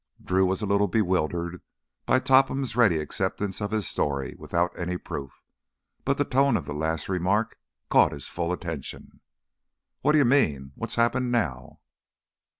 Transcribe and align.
Drew 0.19 0.47
was 0.47 0.63
a 0.63 0.65
little 0.65 0.87
bewildered 0.87 1.61
by 2.07 2.17
Topham's 2.17 2.75
ready 2.75 2.97
acceptance 2.97 3.61
of 3.61 3.69
his 3.69 3.87
story 3.87 4.33
without 4.35 4.71
any 4.75 4.97
proof. 4.97 5.43
But 6.05 6.17
the 6.17 6.25
tone 6.25 6.57
of 6.57 6.65
the 6.65 6.73
last 6.73 7.07
remark 7.07 7.59
caught 7.87 8.11
his 8.11 8.27
full 8.27 8.51
attention. 8.51 9.21
"What 10.01 10.13
d' 10.13 10.15
you 10.15 10.25
mean? 10.25 10.71
What's 10.73 10.95
happened 10.95 11.31
now?" 11.31 11.81